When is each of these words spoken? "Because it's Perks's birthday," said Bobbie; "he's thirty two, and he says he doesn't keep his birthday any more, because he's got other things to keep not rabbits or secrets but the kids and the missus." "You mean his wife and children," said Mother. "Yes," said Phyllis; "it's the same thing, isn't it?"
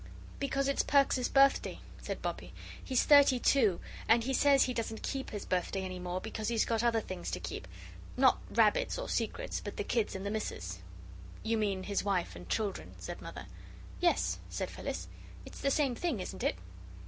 "Because 0.39 0.67
it's 0.67 0.81
Perks's 0.81 1.29
birthday," 1.29 1.79
said 2.01 2.23
Bobbie; 2.23 2.53
"he's 2.83 3.03
thirty 3.03 3.37
two, 3.37 3.79
and 4.09 4.23
he 4.23 4.33
says 4.33 4.63
he 4.63 4.73
doesn't 4.73 5.03
keep 5.03 5.29
his 5.29 5.45
birthday 5.45 5.83
any 5.83 5.99
more, 5.99 6.19
because 6.19 6.47
he's 6.47 6.65
got 6.65 6.83
other 6.83 7.01
things 7.01 7.29
to 7.29 7.39
keep 7.39 7.67
not 8.17 8.41
rabbits 8.49 8.97
or 8.97 9.07
secrets 9.07 9.61
but 9.63 9.77
the 9.77 9.83
kids 9.83 10.15
and 10.15 10.25
the 10.25 10.31
missus." 10.31 10.79
"You 11.43 11.55
mean 11.55 11.83
his 11.83 12.03
wife 12.03 12.35
and 12.35 12.49
children," 12.49 12.95
said 12.97 13.21
Mother. 13.21 13.45
"Yes," 13.99 14.39
said 14.49 14.71
Phyllis; 14.71 15.07
"it's 15.45 15.61
the 15.61 15.69
same 15.69 15.93
thing, 15.93 16.19
isn't 16.19 16.41
it?" 16.41 16.55